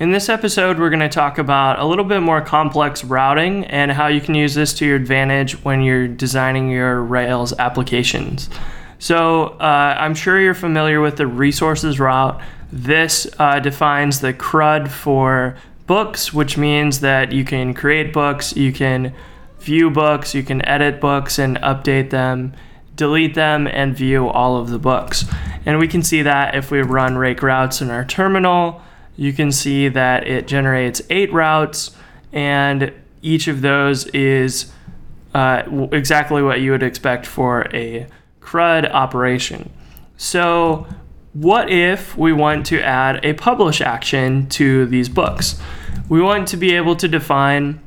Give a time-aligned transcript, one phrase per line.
[0.00, 3.92] In this episode, we're going to talk about a little bit more complex routing and
[3.92, 8.48] how you can use this to your advantage when you're designing your Rails applications.
[8.98, 12.40] So, uh, I'm sure you're familiar with the resources route.
[12.72, 18.72] This uh, defines the CRUD for books, which means that you can create books, you
[18.72, 19.14] can
[19.58, 22.54] view books, you can edit books and update them,
[22.96, 25.26] delete them, and view all of the books.
[25.66, 28.80] And we can see that if we run rake routes in our terminal
[29.16, 31.90] you can see that it generates eight routes,
[32.32, 34.72] and each of those is
[35.34, 35.62] uh,
[35.92, 38.06] exactly what you would expect for a
[38.40, 39.70] CRUD operation.
[40.16, 40.86] So,
[41.32, 45.60] what if we want to add a publish action to these books?
[46.08, 47.80] We want to be able to define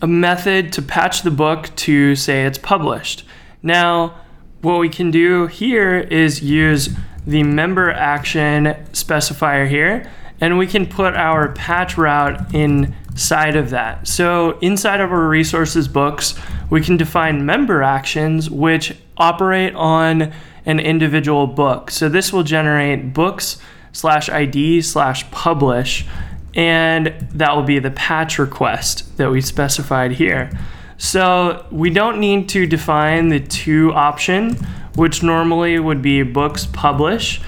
[0.00, 3.24] a method to patch the book to say it's published.
[3.62, 4.20] Now,
[4.60, 6.90] what we can do here is use
[7.26, 14.06] the member action specifier here and we can put our patch route inside of that.
[14.06, 16.34] So inside of our resources books,
[16.70, 20.32] we can define member actions which operate on
[20.64, 21.90] an individual book.
[21.90, 23.58] So this will generate books
[23.92, 26.06] slash ID slash publish,
[26.54, 30.50] and that will be the patch request that we specified here.
[30.98, 34.54] So we don't need to define the to option,
[34.94, 37.40] which normally would be books publish.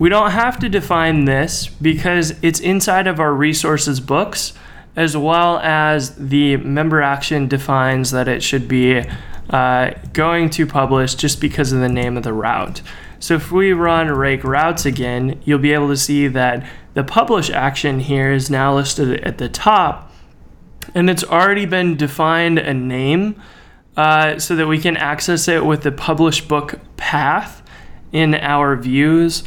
[0.00, 4.54] We don't have to define this because it's inside of our resources books,
[4.96, 9.04] as well as the member action defines that it should be
[9.50, 12.80] uh, going to publish just because of the name of the route.
[13.18, 17.50] So if we run rake routes again, you'll be able to see that the publish
[17.50, 20.10] action here is now listed at the top
[20.94, 23.40] and it's already been defined a name
[23.98, 27.62] uh, so that we can access it with the publish book path
[28.12, 29.44] in our views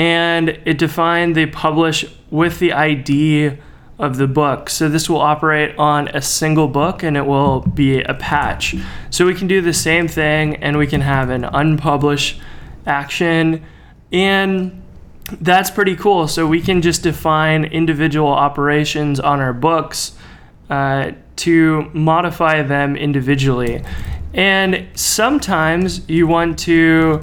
[0.00, 3.58] and it defined the publish with the ID
[3.98, 4.70] of the book.
[4.70, 8.74] So this will operate on a single book and it will be a patch.
[9.10, 12.40] So we can do the same thing and we can have an unpublished
[12.86, 13.62] action
[14.10, 14.82] and
[15.38, 16.26] that's pretty cool.
[16.28, 20.16] So we can just define individual operations on our books
[20.70, 23.84] uh, to modify them individually.
[24.32, 27.22] And sometimes you want to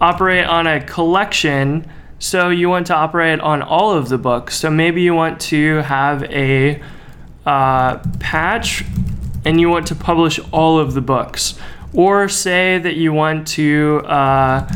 [0.00, 1.90] operate on a collection.
[2.18, 4.56] So you want to operate on all of the books.
[4.56, 6.82] So maybe you want to have a
[7.46, 8.84] uh, patch
[9.44, 11.58] and you want to publish all of the books.
[11.94, 14.70] Or say that you want to uh,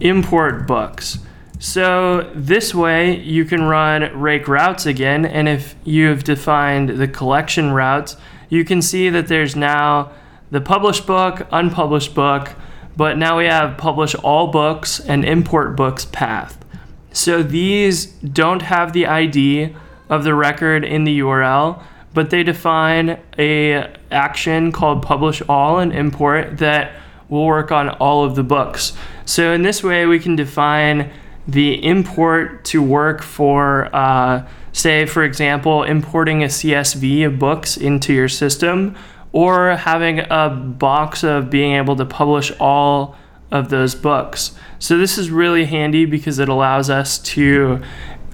[0.00, 1.18] import books.
[1.58, 5.24] So this way you can run rake routes again.
[5.24, 8.16] And if you've defined the collection routes,
[8.50, 10.12] you can see that there's now
[10.50, 12.54] the published book, unpublished book,
[12.96, 16.64] but now we have publish all books and import books path.
[17.12, 19.74] So these don't have the ID
[20.08, 21.82] of the record in the URL,
[22.12, 26.92] but they define a action called publish all and import that
[27.28, 28.92] will work on all of the books.
[29.24, 31.10] So in this way, we can define
[31.46, 38.12] the import to work for, uh, say, for example, importing a CSV of books into
[38.12, 38.96] your system
[39.34, 43.16] or having a box of being able to publish all
[43.50, 44.54] of those books.
[44.78, 47.82] So this is really handy because it allows us to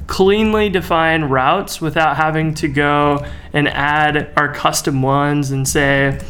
[0.07, 3.25] cleanly define routes without having to go
[3.55, 6.21] and add our custom ones and say,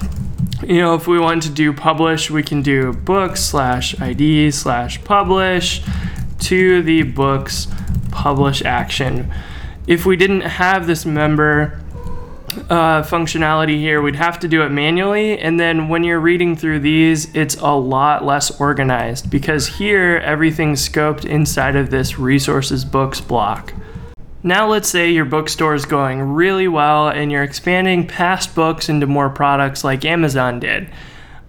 [0.63, 5.03] you know, if we want to do publish, we can do books slash ID slash
[5.03, 5.83] publish
[6.39, 7.67] to the books
[8.13, 9.33] publish action.
[9.89, 11.81] If we didn't have this member
[12.71, 15.39] uh, functionality here, we'd have to do it manually.
[15.39, 20.87] And then when you're reading through these, it's a lot less organized because here everything's
[20.87, 23.73] scoped inside of this resources books block.
[24.43, 29.07] Now, let's say your bookstore is going really well and you're expanding past books into
[29.07, 30.89] more products like Amazon did.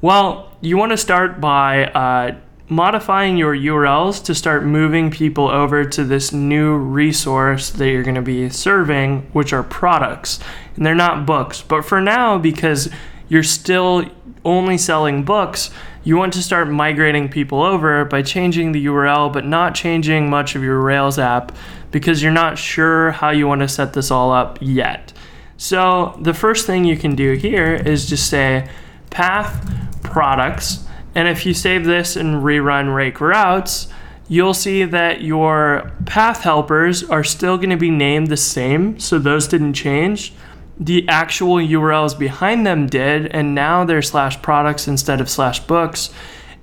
[0.02, 2.36] Well, you want to start by uh,
[2.72, 8.16] modifying your URLs to start moving people over to this new resource that you're going
[8.16, 10.40] to be serving, which are products.
[10.78, 11.62] And they're not books.
[11.62, 12.90] But for now, because
[13.28, 14.06] you're still
[14.46, 15.70] only selling books,
[16.06, 20.56] you want to start migrating people over by changing the URL, but not changing much
[20.56, 21.54] of your Rails app
[21.92, 25.12] because you're not sure how you want to set this all up yet.
[25.58, 28.70] So the first thing you can do here is just say
[29.10, 30.86] path products
[31.16, 33.88] and if you save this and rerun rake routes,
[34.28, 39.20] you'll see that your path helpers are still going to be named the same, so
[39.20, 40.34] those didn't change.
[40.80, 46.12] The actual URLs behind them did, and now they're slash products instead of slash books.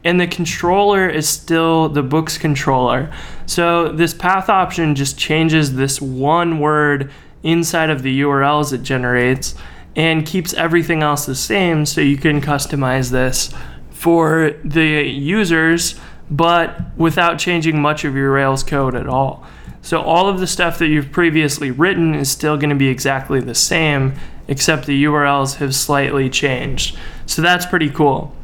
[0.05, 3.13] and the controller is still the books controller.
[3.47, 7.11] So this path option just changes this one word
[7.43, 9.57] inside of the URLs it generates
[9.97, 13.53] and keeps everything else the same so you can customize this
[13.99, 15.99] for the users
[16.31, 19.45] but without changing much of your Rails code at all.
[19.83, 23.41] So all of the stuff that you've previously written is still going to be exactly
[23.41, 24.15] the same
[24.47, 26.97] except the URLs have slightly changed.
[27.27, 28.35] So that's pretty cool.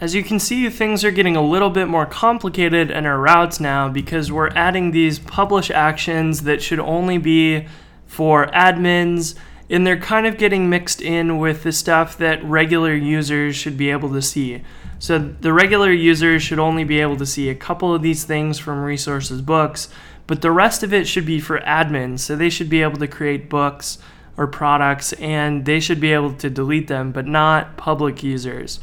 [0.00, 3.60] As you can see, things are getting a little bit more complicated in our routes
[3.60, 7.66] now because we're adding these publish actions that should only be
[8.06, 9.36] for admins,
[9.68, 13.90] and they're kind of getting mixed in with the stuff that regular users should be
[13.90, 14.62] able to see.
[14.98, 18.58] So the regular users should only be able to see a couple of these things
[18.58, 19.88] from resources books,
[20.26, 22.20] but the rest of it should be for admins.
[22.20, 23.98] So they should be able to create books
[24.36, 28.80] or products and they should be able to delete them, but not public users.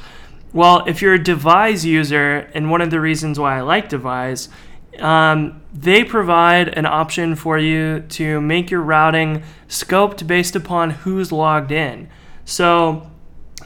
[0.52, 4.50] Well, if you're a Devise user, and one of the reasons why I like Devise,
[5.00, 11.32] um, they provide an option for you to make your routing scoped based upon who's
[11.32, 12.10] logged in.
[12.46, 13.10] So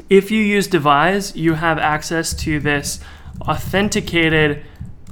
[0.09, 2.99] if you use Devise, you have access to this
[3.41, 4.63] authenticated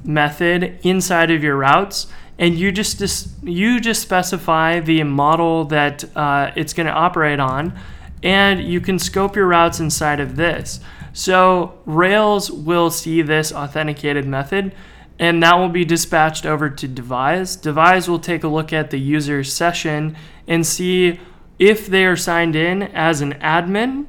[0.03, 2.07] method inside of your routes
[2.37, 7.77] and you just, you just specify the model that uh, it's going to operate on
[8.23, 10.79] and you can scope your routes inside of this
[11.13, 14.73] so rails will see this authenticated method
[15.17, 18.99] and that will be dispatched over to devise devise will take a look at the
[18.99, 20.15] user's session
[20.47, 21.19] and see
[21.57, 24.05] if they are signed in as an admin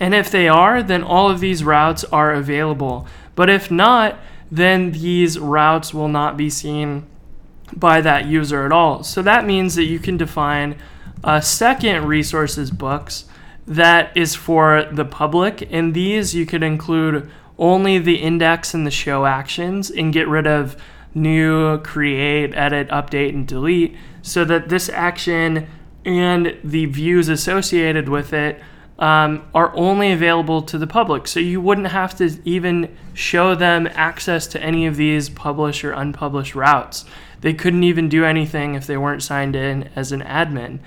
[0.00, 4.18] and if they are then all of these routes are available but if not
[4.50, 7.06] then these routes will not be seen
[7.74, 9.02] by that user at all.
[9.02, 10.76] So that means that you can define
[11.22, 13.24] a second resources books
[13.66, 18.90] that is for the public, and these you could include only the index and the
[18.90, 20.76] show actions and get rid of
[21.14, 25.68] new, create, edit, update, and delete so that this action
[26.04, 28.60] and the views associated with it
[28.98, 31.26] um, are only available to the public.
[31.26, 35.92] So you wouldn't have to even show them access to any of these published or
[35.92, 37.04] unpublished routes.
[37.40, 40.78] They couldn't even do anything if they weren't signed in as an admin.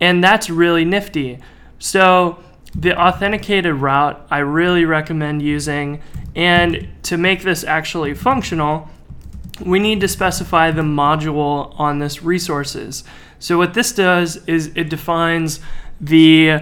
[0.00, 1.38] And that's really nifty.
[1.78, 2.42] So,
[2.74, 6.00] the authenticated route I really recommend using.
[6.34, 8.88] And to make this actually functional,
[9.64, 13.04] we need to specify the module on this resources.
[13.38, 15.60] So, what this does is it defines
[16.00, 16.60] the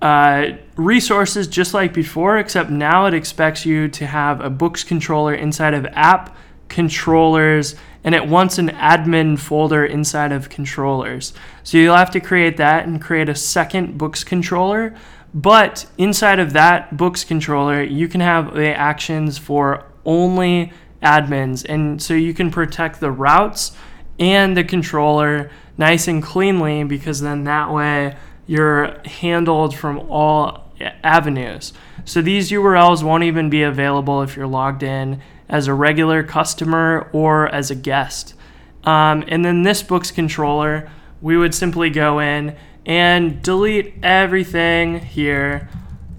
[0.00, 5.34] uh, resources just like before, except now it expects you to have a books controller
[5.34, 6.36] inside of app
[6.68, 11.32] controllers and it wants an admin folder inside of controllers.
[11.62, 14.94] So you'll have to create that and create a second books controller.
[15.34, 21.64] But inside of that books controller, you can have the actions for only admins.
[21.68, 23.72] And so you can protect the routes
[24.18, 30.70] and the controller nice and cleanly because then that way you're handled from all
[31.02, 31.72] avenues.
[32.04, 37.08] So these URLs won't even be available if you're logged in as a regular customer
[37.12, 38.34] or as a guest.
[38.84, 40.90] Um, and then this books controller,
[41.20, 45.68] we would simply go in and delete everything here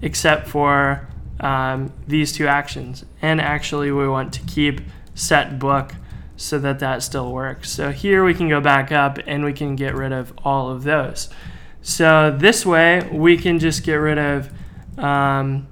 [0.02, 1.08] except for
[1.40, 3.04] um, these two actions.
[3.22, 4.80] And actually, we want to keep
[5.14, 5.94] set book
[6.36, 7.70] so that that still works.
[7.70, 10.82] So here we can go back up and we can get rid of all of
[10.82, 11.28] those.
[11.82, 14.50] So this way, we can just get rid of
[14.98, 15.66] um,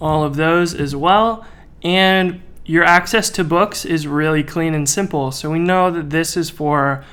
[0.00, 1.46] all of those as well.
[1.82, 5.30] And your access to books is really clean and simple.
[5.30, 7.04] So we know that this is for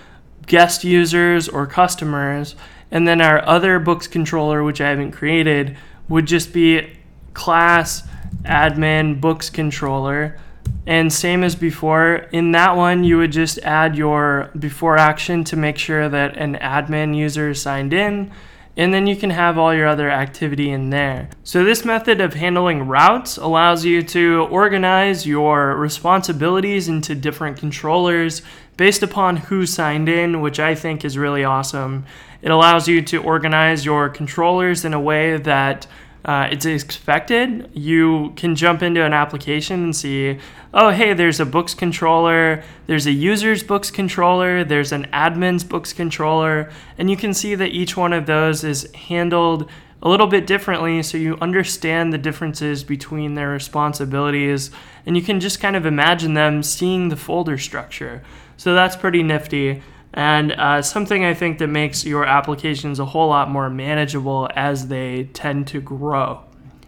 [0.50, 2.56] guest users or customers.
[2.92, 5.78] And then our other books controller, which I haven't created,
[6.10, 6.98] would just be
[7.34, 8.04] class
[8.44, 10.38] admin books controller.
[10.86, 15.56] And same as before, in that one, you would just add your before action to
[15.56, 18.32] make sure that an admin user is signed in
[18.80, 21.30] and then you can have all your other activity in there.
[21.44, 28.42] So this method of handling routes allows you to organize your responsibilities into different controllers
[28.80, 32.06] based upon who signed in, which I think is really awesome.
[32.42, 35.86] It allows you to organize your controllers in a way that
[36.24, 37.70] uh, it's expected.
[37.74, 40.40] You can jump into an application and see,
[40.74, 45.92] oh, hey, there's a books controller, there's a user's books controller, there's an admin's books
[45.92, 49.70] controller, and you can see that each one of those is handled
[50.02, 54.72] a little bit differently so you understand the differences between their responsibilities
[55.06, 58.24] and you can just kind of imagine them seeing the folder structure.
[58.58, 59.82] So that's pretty nifty
[60.14, 64.88] and uh, something I think that makes your applications a whole lot more manageable as
[64.88, 66.44] they tend to grow.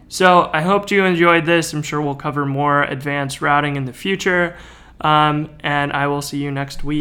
[0.08, 1.72] So I hope you enjoyed this.
[1.72, 4.56] I'm sure we'll cover more advanced routing in the future.
[5.00, 7.00] Um, and I will see you next week.